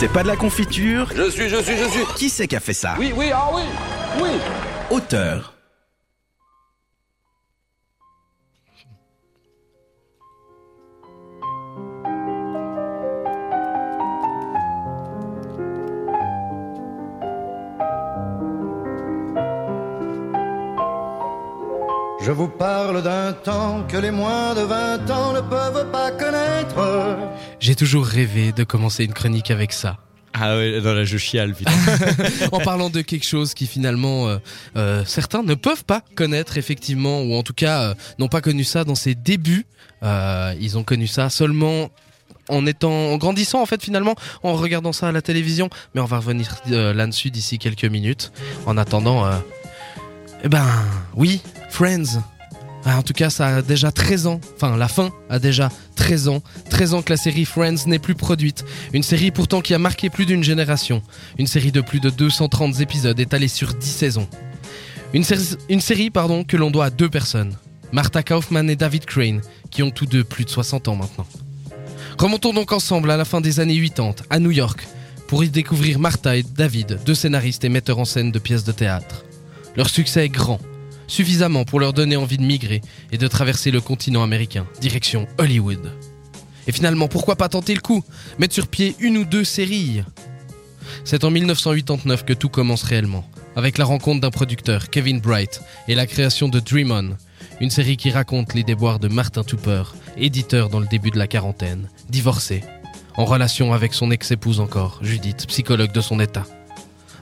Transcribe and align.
C'est 0.00 0.12
pas 0.12 0.22
de 0.22 0.28
la 0.28 0.36
confiture 0.36 1.08
Je 1.12 1.28
suis, 1.28 1.48
je 1.48 1.56
suis, 1.56 1.76
je 1.76 1.88
suis. 1.88 2.04
Qui 2.14 2.28
c'est 2.28 2.46
qui 2.46 2.54
a 2.54 2.60
fait 2.60 2.72
ça 2.72 2.94
Oui, 3.00 3.12
oui, 3.16 3.32
ah 3.34 3.50
oui, 3.52 3.62
oui. 4.22 4.28
Auteur. 4.90 5.57
Je 22.28 22.32
vous 22.34 22.48
parle 22.48 23.02
d'un 23.02 23.32
temps 23.32 23.86
que 23.88 23.96
les 23.96 24.10
moins 24.10 24.54
de 24.54 24.60
20 24.60 25.10
ans 25.10 25.32
ne 25.32 25.40
peuvent 25.40 25.90
pas 25.90 26.10
connaître. 26.10 27.16
J'ai 27.58 27.74
toujours 27.74 28.04
rêvé 28.04 28.52
de 28.52 28.64
commencer 28.64 29.04
une 29.04 29.14
chronique 29.14 29.50
avec 29.50 29.72
ça. 29.72 29.96
Ah 30.34 30.58
ouais, 30.58 30.78
la 30.78 31.04
je 31.04 31.16
chiale, 31.16 31.54
putain. 31.54 31.72
en 32.52 32.58
parlant 32.58 32.90
de 32.90 33.00
quelque 33.00 33.24
chose 33.24 33.54
qui 33.54 33.66
finalement 33.66 34.28
euh, 34.28 34.36
euh, 34.76 35.04
certains 35.06 35.42
ne 35.42 35.54
peuvent 35.54 35.86
pas 35.86 36.02
connaître 36.16 36.58
effectivement, 36.58 37.22
ou 37.22 37.32
en 37.34 37.42
tout 37.42 37.54
cas 37.54 37.80
euh, 37.80 37.94
n'ont 38.18 38.28
pas 38.28 38.42
connu 38.42 38.62
ça 38.62 38.84
dans 38.84 38.94
ses 38.94 39.14
débuts. 39.14 39.64
Euh, 40.02 40.52
ils 40.60 40.76
ont 40.76 40.84
connu 40.84 41.06
ça 41.06 41.30
seulement 41.30 41.88
en 42.50 42.66
étant, 42.66 42.92
en 42.92 43.16
grandissant 43.16 43.62
en 43.62 43.66
fait 43.66 43.82
finalement, 43.82 44.16
en 44.42 44.52
regardant 44.52 44.92
ça 44.92 45.08
à 45.08 45.12
la 45.12 45.22
télévision. 45.22 45.70
Mais 45.94 46.02
on 46.02 46.04
va 46.04 46.18
revenir 46.18 46.54
euh, 46.72 46.92
là-dessus 46.92 47.30
d'ici 47.30 47.58
quelques 47.58 47.86
minutes. 47.86 48.32
En 48.66 48.76
attendant, 48.76 49.24
euh, 49.24 49.38
eh 50.44 50.50
ben 50.50 50.66
oui, 51.16 51.40
Friends. 51.70 52.20
Ah, 52.84 52.96
en 52.98 53.02
tout 53.02 53.12
cas, 53.12 53.28
ça 53.28 53.56
a 53.56 53.62
déjà 53.62 53.92
13 53.92 54.26
ans. 54.26 54.40
Enfin, 54.56 54.76
la 54.76 54.88
fin 54.88 55.10
a 55.28 55.38
déjà 55.38 55.70
13 55.96 56.28
ans. 56.28 56.42
13 56.70 56.94
ans 56.94 57.02
que 57.02 57.10
la 57.12 57.16
série 57.16 57.44
Friends 57.44 57.86
n'est 57.86 57.98
plus 57.98 58.14
produite. 58.14 58.64
Une 58.92 59.02
série 59.02 59.30
pourtant 59.30 59.60
qui 59.60 59.74
a 59.74 59.78
marqué 59.78 60.10
plus 60.10 60.26
d'une 60.26 60.42
génération. 60.44 61.02
Une 61.38 61.46
série 61.46 61.72
de 61.72 61.80
plus 61.80 62.00
de 62.00 62.08
230 62.10 62.80
épisodes 62.80 63.18
étalée 63.18 63.48
sur 63.48 63.74
10 63.74 63.86
saisons. 63.86 64.28
Une, 65.12 65.24
série- 65.24 65.56
une 65.68 65.80
série 65.80 66.10
pardon, 66.10 66.44
que 66.44 66.56
l'on 66.56 66.70
doit 66.70 66.86
à 66.86 66.90
deux 66.90 67.08
personnes. 67.10 67.54
Martha 67.92 68.22
Kaufman 68.22 68.68
et 68.68 68.76
David 68.76 69.04
Crane, 69.06 69.40
qui 69.70 69.82
ont 69.82 69.90
tous 69.90 70.06
deux 70.06 70.24
plus 70.24 70.44
de 70.44 70.50
60 70.50 70.88
ans 70.88 70.96
maintenant. 70.96 71.26
Remontons 72.18 72.52
donc 72.52 72.72
ensemble 72.72 73.10
à 73.10 73.16
la 73.16 73.24
fin 73.24 73.40
des 73.40 73.60
années 73.60 73.80
80, 73.80 74.14
à 74.30 74.38
New 74.38 74.50
York, 74.50 74.86
pour 75.26 75.42
y 75.44 75.48
découvrir 75.48 75.98
Martha 75.98 76.36
et 76.36 76.42
David, 76.42 76.98
deux 77.06 77.14
scénaristes 77.14 77.64
et 77.64 77.68
metteurs 77.68 77.98
en 77.98 78.04
scène 78.04 78.30
de 78.32 78.38
pièces 78.38 78.64
de 78.64 78.72
théâtre. 78.72 79.24
Leur 79.76 79.88
succès 79.88 80.24
est 80.26 80.28
grand, 80.28 80.58
suffisamment 81.08 81.64
pour 81.64 81.80
leur 81.80 81.92
donner 81.92 82.16
envie 82.16 82.38
de 82.38 82.44
migrer 82.44 82.80
et 83.10 83.18
de 83.18 83.26
traverser 83.26 83.72
le 83.72 83.80
continent 83.80 84.22
américain, 84.22 84.66
direction 84.80 85.26
Hollywood. 85.38 85.90
Et 86.68 86.72
finalement, 86.72 87.08
pourquoi 87.08 87.34
pas 87.34 87.48
tenter 87.48 87.74
le 87.74 87.80
coup 87.80 88.04
Mettre 88.38 88.54
sur 88.54 88.68
pied 88.68 88.94
une 89.00 89.16
ou 89.16 89.24
deux 89.24 89.44
séries? 89.44 90.02
C'est 91.04 91.24
en 91.24 91.30
1989 91.30 92.24
que 92.24 92.32
tout 92.32 92.48
commence 92.48 92.82
réellement, 92.82 93.28
avec 93.56 93.78
la 93.78 93.84
rencontre 93.84 94.20
d'un 94.20 94.30
producteur, 94.30 94.90
Kevin 94.90 95.20
Bright, 95.20 95.62
et 95.88 95.94
la 95.94 96.06
création 96.06 96.48
de 96.48 96.60
Dream 96.60 96.92
On, 96.92 97.16
une 97.60 97.70
série 97.70 97.96
qui 97.96 98.10
raconte 98.10 98.54
les 98.54 98.62
déboires 98.62 98.98
de 98.98 99.08
Martin 99.08 99.44
Tupper, 99.44 99.82
éditeur 100.16 100.68
dans 100.68 100.80
le 100.80 100.86
début 100.86 101.10
de 101.10 101.18
la 101.18 101.26
quarantaine, 101.26 101.88
divorcé, 102.08 102.62
en 103.16 103.24
relation 103.24 103.72
avec 103.72 103.94
son 103.94 104.10
ex-épouse 104.10 104.60
encore, 104.60 105.00
Judith, 105.02 105.46
psychologue 105.48 105.92
de 105.92 106.00
son 106.00 106.20
état. 106.20 106.44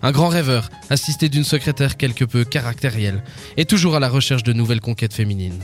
Un 0.07 0.13
grand 0.13 0.29
rêveur, 0.29 0.71
assisté 0.89 1.29
d'une 1.29 1.43
secrétaire 1.43 1.97
quelque 1.97 2.25
peu 2.25 2.45
caractérielle, 2.45 3.25
et 3.57 3.65
toujours 3.65 3.97
à 3.97 3.99
la 3.99 4.09
recherche 4.09 4.45
de 4.45 4.53
nouvelles 4.53 4.81
conquêtes 4.81 5.13
féminines. 5.13 5.59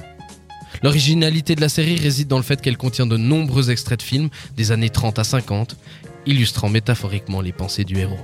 L'originalité 0.83 1.55
de 1.55 1.61
la 1.61 1.69
série 1.69 1.95
réside 1.95 2.27
dans 2.27 2.39
le 2.39 2.43
fait 2.43 2.61
qu'elle 2.61 2.77
contient 2.77 3.07
de 3.07 3.17
nombreux 3.17 3.71
extraits 3.71 4.01
de 4.01 4.05
films 4.05 4.31
des 4.57 4.73
années 4.73 4.91
30 4.91 5.21
à 5.21 5.23
50, 5.23 5.77
illustrant 6.27 6.69
métaphoriquement 6.69 7.41
les 7.41 7.53
pensées 7.53 7.84
du 7.84 7.97
héros. 7.97 8.19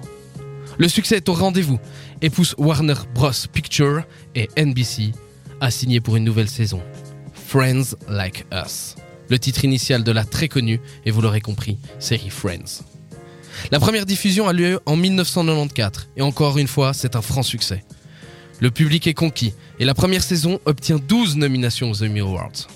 Le 0.77 0.89
succès 0.89 1.19
est 1.19 1.29
au 1.29 1.35
rendez-vous 1.35 1.79
et 2.21 2.31
pousse 2.31 2.57
Warner 2.59 2.95
Bros. 3.15 3.31
Pictures 3.53 4.03
et 4.35 4.49
NBC 4.57 5.13
à 5.61 5.71
signer 5.71 6.01
pour 6.01 6.17
une 6.17 6.25
nouvelle 6.25 6.49
saison. 6.49 6.83
Friends 7.33 7.95
Like 8.09 8.45
Us. 8.53 8.97
Le 9.29 9.39
titre 9.39 9.65
initial 9.65 10.03
de 10.03 10.11
la 10.11 10.25
très 10.25 10.49
connue, 10.49 10.81
et 11.07 11.13
vous 11.13 11.21
l'aurez 11.21 11.43
compris, 11.43 11.79
série 12.01 12.31
Friends. 12.31 12.83
La 13.71 13.81
première 13.81 14.07
diffusion 14.07 14.49
a 14.49 14.53
lieu 14.53 14.81
en 14.87 14.97
1994, 14.97 16.09
et 16.17 16.23
encore 16.23 16.59
une 16.59 16.69
fois, 16.69 16.93
c'est 16.93 17.17
un 17.17 17.23
franc 17.23 17.43
succès. 17.43 17.85
Le 18.61 18.71
public 18.71 19.07
est 19.07 19.15
conquis, 19.15 19.55
et 19.79 19.85
la 19.85 19.95
première 19.95 20.23
saison 20.23 20.61
obtient 20.65 20.99
12 20.99 21.37
nominations 21.37 21.91
aux 21.91 22.03
Emmy 22.03 22.21
Awards. 22.21 22.69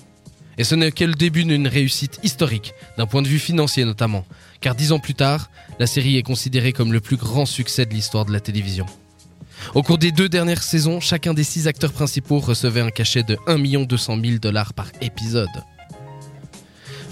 Et 0.57 0.63
ce 0.63 0.75
n'est 0.75 0.91
que 0.91 1.03
le 1.03 1.13
début 1.13 1.43
d'une 1.43 1.67
réussite 1.67 2.19
historique, 2.23 2.73
d'un 2.97 3.07
point 3.07 3.21
de 3.21 3.27
vue 3.27 3.39
financier 3.39 3.85
notamment, 3.85 4.25
car 4.61 4.75
dix 4.75 4.91
ans 4.91 4.99
plus 4.99 5.15
tard, 5.15 5.49
la 5.79 5.87
série 5.87 6.17
est 6.17 6.23
considérée 6.23 6.73
comme 6.73 6.93
le 6.93 6.99
plus 6.99 7.17
grand 7.17 7.45
succès 7.45 7.85
de 7.85 7.93
l'histoire 7.93 8.25
de 8.25 8.31
la 8.31 8.39
télévision. 8.39 8.85
Au 9.73 9.81
cours 9.81 9.97
des 9.97 10.11
deux 10.11 10.29
dernières 10.29 10.63
saisons, 10.63 10.99
chacun 10.99 11.33
des 11.33 11.43
six 11.43 11.67
acteurs 11.67 11.93
principaux 11.93 12.39
recevait 12.39 12.81
un 12.81 12.89
cachet 12.89 13.23
de 13.23 13.37
1 13.47 13.85
200 13.85 14.17
000 14.23 14.37
dollars 14.37 14.73
par 14.73 14.87
épisode. 15.01 15.49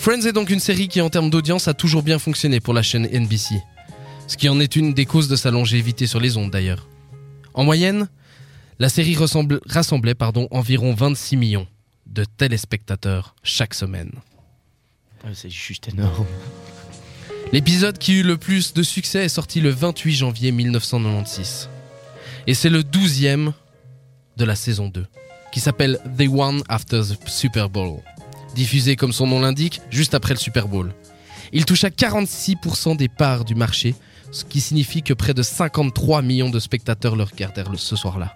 Friends 0.01 0.25
est 0.25 0.34
donc 0.34 0.50
une 0.50 0.59
série 0.59 0.88
qui, 0.88 1.00
en 1.00 1.12
termes 1.12 1.29
d'audience, 1.29 1.67
a 1.67 1.75
toujours 1.75 2.01
bien 2.01 2.17
fonctionné 2.17 2.59
pour 2.59 2.73
la 2.73 2.81
chaîne 2.81 3.06
NBC. 3.06 3.62
Ce 4.28 4.35
qui 4.35 4.50
en 4.50 4.59
est 4.59 4.75
une 4.75 4.95
des 4.95 5.06
causes 5.06 5.28
de 5.28 5.35
sa 5.35 5.51
longévité 5.51 6.07
sur 6.07 6.19
les 6.19 6.38
ondes 6.38 6.50
d'ailleurs. 6.50 6.88
En 7.53 7.63
moyenne, 7.63 8.09
la 8.79 8.90
série 8.90 9.16
rassemblait 9.16 10.16
pardon, 10.16 10.47
environ 10.50 10.95
26 10.95 11.38
millions 11.38 11.67
de 12.07 12.25
téléspectateurs 12.25 13.35
chaque 13.44 13.75
semaine. 13.75 14.11
Ah, 15.23 15.28
C'est 15.35 15.51
juste 15.51 15.90
énorme. 15.90 16.25
L'épisode 17.51 18.00
qui 18.00 18.13
eut 18.13 18.23
le 18.23 18.38
plus 18.38 18.73
de 18.73 18.81
succès 18.81 19.25
est 19.25 19.29
sorti 19.29 19.61
le 19.61 19.69
28 19.69 20.16
janvier 20.16 20.51
1996. 20.51 21.69
Et 22.47 22.56
c'est 22.56 22.69
le 22.69 22.81
12e 22.81 23.53
de 24.38 24.45
la 24.45 24.56
saison 24.56 24.88
2, 24.88 25.06
qui 25.51 25.59
s'appelle 25.59 26.00
The 26.17 26.28
One 26.28 26.63
After 26.69 27.01
the 27.01 27.29
Super 27.29 27.69
Bowl, 27.69 28.00
diffusé 28.53 28.95
comme 28.95 29.13
son 29.13 29.28
nom 29.28 29.39
l'indique, 29.39 29.81
juste 29.89 30.13
après 30.13 30.34
le 30.34 30.39
Super 30.39 30.67
Bowl. 30.67 30.94
Il 31.53 31.66
toucha 31.66 31.89
46% 31.89 32.95
des 32.95 33.09
parts 33.09 33.45
du 33.45 33.56
marché, 33.56 33.95
ce 34.31 34.45
qui 34.45 34.62
signifie 34.62 35.03
que 35.03 35.13
près 35.13 35.34
de 35.34 35.44
53 35.44 36.22
millions 36.22 36.50
de 36.50 36.59
spectateurs 36.59 37.16
le 37.16 37.23
regardèrent 37.23 37.72
ce 37.75 37.95
soir-là. 37.95 38.35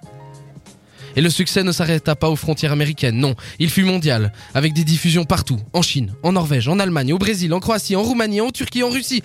Et 1.16 1.22
le 1.22 1.30
succès 1.30 1.64
ne 1.64 1.72
s'arrêta 1.72 2.16
pas 2.16 2.30
aux 2.30 2.36
frontières 2.36 2.74
américaines, 2.74 3.18
non, 3.18 3.36
il 3.58 3.70
fut 3.70 3.84
mondial, 3.84 4.34
avec 4.54 4.74
des 4.74 4.84
diffusions 4.84 5.24
partout, 5.24 5.60
en 5.72 5.82
Chine, 5.82 6.14
en 6.24 6.34
Norvège, 6.34 6.68
en 6.68 6.78
Allemagne, 6.78 7.14
au 7.14 7.18
Brésil, 7.18 7.54
en 7.54 7.62
Croatie, 7.62 7.96
en 7.96 8.04
Roumanie, 8.04 8.42
en 8.42 8.52
Turquie, 8.52 8.84
en 8.84 8.90
Russie. 8.90 9.24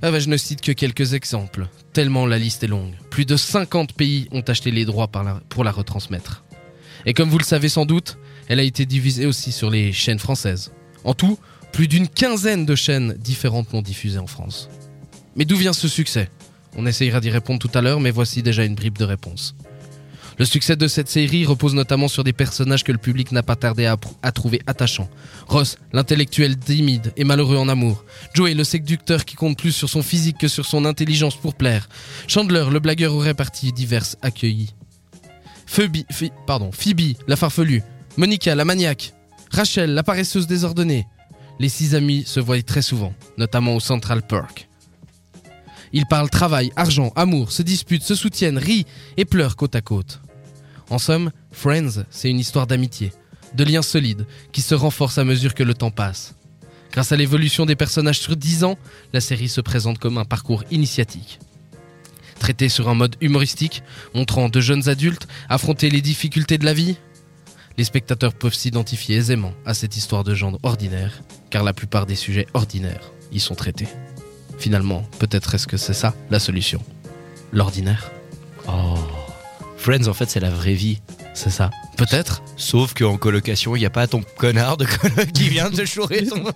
Ah 0.00 0.10
bah, 0.10 0.18
je 0.18 0.30
ne 0.30 0.36
cite 0.38 0.62
que 0.62 0.72
quelques 0.72 1.12
exemples, 1.12 1.68
tellement 1.92 2.24
la 2.24 2.38
liste 2.38 2.64
est 2.64 2.68
longue. 2.68 2.94
Plus 3.10 3.26
de 3.26 3.36
50 3.36 3.92
pays 3.92 4.28
ont 4.32 4.40
acheté 4.40 4.70
les 4.70 4.86
droits 4.86 5.10
pour 5.50 5.62
la 5.62 5.72
retransmettre. 5.72 6.42
Et 7.04 7.12
comme 7.12 7.28
vous 7.28 7.38
le 7.38 7.44
savez 7.44 7.68
sans 7.68 7.84
doute, 7.84 8.16
elle 8.48 8.60
a 8.60 8.62
été 8.62 8.86
divisée 8.86 9.26
aussi 9.26 9.52
sur 9.52 9.70
les 9.70 9.92
chaînes 9.92 10.18
françaises. 10.18 10.72
En 11.04 11.14
tout, 11.14 11.38
plus 11.72 11.88
d'une 11.88 12.08
quinzaine 12.08 12.66
de 12.66 12.74
chaînes 12.74 13.14
différentes 13.18 13.72
l'ont 13.72 13.82
diffusée 13.82 14.18
en 14.18 14.26
France. 14.26 14.68
Mais 15.34 15.44
d'où 15.44 15.56
vient 15.56 15.72
ce 15.72 15.88
succès? 15.88 16.30
On 16.76 16.86
essayera 16.86 17.20
d'y 17.20 17.30
répondre 17.30 17.58
tout 17.58 17.76
à 17.76 17.82
l'heure, 17.82 18.00
mais 18.00 18.10
voici 18.10 18.42
déjà 18.42 18.64
une 18.64 18.74
bribe 18.74 18.98
de 18.98 19.04
réponse. 19.04 19.54
Le 20.38 20.44
succès 20.44 20.76
de 20.76 20.86
cette 20.86 21.08
série 21.08 21.46
repose 21.46 21.74
notamment 21.74 22.08
sur 22.08 22.22
des 22.22 22.34
personnages 22.34 22.84
que 22.84 22.92
le 22.92 22.98
public 22.98 23.32
n'a 23.32 23.42
pas 23.42 23.56
tardé 23.56 23.86
à, 23.86 24.32
trouver 24.32 24.60
attachants. 24.66 25.08
Ross, 25.48 25.78
l'intellectuel 25.94 26.58
timide 26.58 27.12
et 27.16 27.24
malheureux 27.24 27.56
en 27.56 27.68
amour. 27.68 28.04
Joey, 28.34 28.52
le 28.52 28.64
séducteur 28.64 29.24
qui 29.24 29.34
compte 29.34 29.56
plus 29.56 29.72
sur 29.72 29.88
son 29.88 30.02
physique 30.02 30.36
que 30.38 30.48
sur 30.48 30.66
son 30.66 30.84
intelligence 30.84 31.36
pour 31.36 31.54
plaire. 31.54 31.88
Chandler, 32.26 32.66
le 32.70 32.80
blagueur 32.80 33.14
aux 33.14 33.18
réparties 33.18 33.72
diverses 33.72 34.18
accueillis. 34.20 34.74
Phoebe, 35.64 36.04
pardon, 36.46 36.70
Phoebe, 36.70 37.16
la 37.26 37.36
farfelue. 37.36 37.82
Monica, 38.18 38.54
la 38.54 38.64
maniaque. 38.64 39.12
Rachel, 39.50 39.92
la 39.92 40.02
paresseuse 40.02 40.46
désordonnée. 40.46 41.06
Les 41.58 41.68
six 41.68 41.94
amis 41.94 42.24
se 42.24 42.40
voient 42.40 42.62
très 42.62 42.80
souvent, 42.80 43.12
notamment 43.36 43.76
au 43.76 43.80
Central 43.80 44.22
Park. 44.26 44.68
Ils 45.92 46.06
parlent 46.06 46.30
travail, 46.30 46.72
argent, 46.76 47.12
amour, 47.14 47.52
se 47.52 47.60
disputent, 47.62 48.02
se 48.02 48.14
soutiennent, 48.14 48.56
rient 48.56 48.86
et 49.18 49.26
pleurent 49.26 49.56
côte 49.56 49.76
à 49.76 49.82
côte. 49.82 50.20
En 50.88 50.98
somme, 50.98 51.30
Friends, 51.52 52.04
c'est 52.08 52.30
une 52.30 52.38
histoire 52.38 52.66
d'amitié, 52.66 53.12
de 53.54 53.64
liens 53.64 53.82
solides 53.82 54.26
qui 54.50 54.62
se 54.62 54.74
renforcent 54.74 55.18
à 55.18 55.24
mesure 55.24 55.54
que 55.54 55.62
le 55.62 55.74
temps 55.74 55.90
passe. 55.90 56.34
Grâce 56.92 57.12
à 57.12 57.16
l'évolution 57.16 57.66
des 57.66 57.76
personnages 57.76 58.20
sur 58.20 58.34
10 58.34 58.64
ans, 58.64 58.78
la 59.12 59.20
série 59.20 59.50
se 59.50 59.60
présente 59.60 59.98
comme 59.98 60.16
un 60.16 60.24
parcours 60.24 60.64
initiatique. 60.70 61.38
Traité 62.38 62.70
sur 62.70 62.88
un 62.88 62.94
mode 62.94 63.16
humoristique, 63.20 63.82
montrant 64.14 64.48
de 64.48 64.60
jeunes 64.60 64.88
adultes 64.88 65.28
affronter 65.50 65.90
les 65.90 66.00
difficultés 66.00 66.56
de 66.56 66.64
la 66.64 66.72
vie, 66.74 66.96
les 67.78 67.84
spectateurs 67.84 68.34
peuvent 68.34 68.54
s'identifier 68.54 69.16
aisément 69.16 69.52
à 69.64 69.74
cette 69.74 69.96
histoire 69.96 70.24
de 70.24 70.34
gens 70.34 70.52
ordinaire, 70.62 71.22
car 71.50 71.62
la 71.62 71.72
plupart 71.72 72.06
des 72.06 72.16
sujets 72.16 72.46
ordinaires 72.54 73.12
y 73.32 73.40
sont 73.40 73.54
traités. 73.54 73.88
Finalement, 74.58 75.02
peut-être 75.18 75.54
est-ce 75.54 75.66
que 75.66 75.76
c'est 75.76 75.94
ça 75.94 76.14
la 76.30 76.38
solution 76.38 76.82
L'ordinaire 77.52 78.10
Oh 78.68 78.94
Friends, 79.76 80.08
en 80.08 80.14
fait, 80.14 80.28
c'est 80.28 80.40
la 80.40 80.50
vraie 80.50 80.74
vie, 80.74 81.00
c'est 81.34 81.50
ça 81.50 81.70
Peut-être. 81.96 82.42
Sauf 82.56 82.92
qu'en 82.92 83.16
colocation, 83.16 83.76
il 83.76 83.80
n'y 83.80 83.86
a 83.86 83.90
pas 83.90 84.06
ton 84.06 84.22
connard 84.36 84.76
de 84.76 84.84
coloc 84.84 85.26
qui 85.32 85.48
vient 85.48 85.70
de 85.70 85.84
chourer 85.84 86.26
son. 86.26 86.44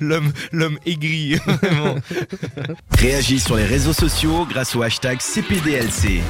l'homme, 0.00 0.32
l'homme 0.52 0.78
aigri, 0.86 1.34
vraiment. 1.46 1.96
Réagis 2.98 3.40
sur 3.40 3.56
les 3.56 3.66
réseaux 3.66 3.92
sociaux 3.92 4.46
grâce 4.48 4.74
au 4.74 4.82
hashtag 4.82 5.20
CPDLC. 5.20 6.22